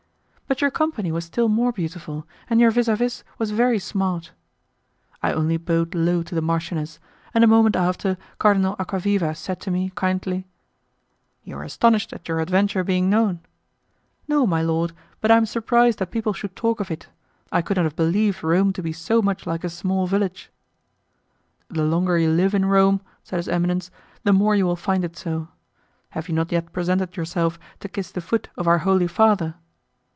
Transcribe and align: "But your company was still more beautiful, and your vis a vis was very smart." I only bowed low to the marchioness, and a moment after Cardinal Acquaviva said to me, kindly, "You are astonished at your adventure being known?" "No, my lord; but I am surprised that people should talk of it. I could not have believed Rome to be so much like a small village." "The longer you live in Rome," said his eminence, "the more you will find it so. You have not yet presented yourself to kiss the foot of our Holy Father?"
"But 0.47 0.59
your 0.59 0.69
company 0.69 1.13
was 1.13 1.23
still 1.23 1.47
more 1.47 1.71
beautiful, 1.71 2.27
and 2.49 2.59
your 2.59 2.71
vis 2.71 2.89
a 2.89 2.95
vis 2.97 3.23
was 3.37 3.51
very 3.51 3.79
smart." 3.79 4.33
I 5.23 5.31
only 5.31 5.55
bowed 5.55 5.95
low 5.95 6.23
to 6.23 6.35
the 6.35 6.41
marchioness, 6.41 6.99
and 7.33 7.41
a 7.41 7.47
moment 7.47 7.77
after 7.77 8.17
Cardinal 8.37 8.75
Acquaviva 8.77 9.33
said 9.33 9.61
to 9.61 9.71
me, 9.71 9.93
kindly, 9.95 10.45
"You 11.45 11.55
are 11.55 11.63
astonished 11.63 12.11
at 12.11 12.27
your 12.27 12.41
adventure 12.41 12.83
being 12.83 13.09
known?" 13.09 13.39
"No, 14.27 14.45
my 14.45 14.61
lord; 14.61 14.91
but 15.21 15.31
I 15.31 15.37
am 15.37 15.45
surprised 15.45 15.99
that 15.99 16.11
people 16.11 16.33
should 16.33 16.53
talk 16.53 16.81
of 16.81 16.91
it. 16.91 17.07
I 17.49 17.61
could 17.61 17.77
not 17.77 17.85
have 17.85 17.95
believed 17.95 18.43
Rome 18.43 18.73
to 18.73 18.83
be 18.83 18.91
so 18.91 19.21
much 19.21 19.47
like 19.47 19.63
a 19.63 19.69
small 19.69 20.05
village." 20.05 20.51
"The 21.69 21.85
longer 21.85 22.17
you 22.17 22.29
live 22.29 22.53
in 22.53 22.65
Rome," 22.65 22.99
said 23.23 23.37
his 23.37 23.47
eminence, 23.47 23.89
"the 24.25 24.33
more 24.33 24.53
you 24.53 24.65
will 24.65 24.75
find 24.75 25.05
it 25.05 25.15
so. 25.15 25.31
You 25.39 25.47
have 26.09 26.27
not 26.27 26.51
yet 26.51 26.73
presented 26.73 27.15
yourself 27.15 27.57
to 27.79 27.87
kiss 27.87 28.11
the 28.11 28.19
foot 28.19 28.49
of 28.57 28.67
our 28.67 28.79
Holy 28.79 29.07
Father?" 29.07 29.55